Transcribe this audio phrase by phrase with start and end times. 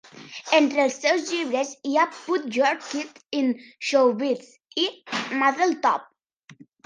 [0.59, 3.51] Entre els seus llibres hi ha "Put Your Kid in
[3.89, 4.49] Show Biz"
[4.85, 4.87] i
[5.43, 6.11] "Mazel Tov!